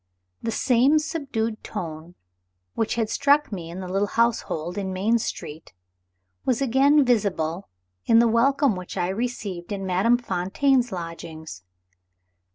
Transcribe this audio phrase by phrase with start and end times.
[0.41, 2.15] The same subdued tone
[2.73, 5.73] which had struck me in the little household in Main Street,
[6.43, 7.69] was again visible
[8.07, 11.61] in the welcome which I received in Madame Fontaine's lodgings.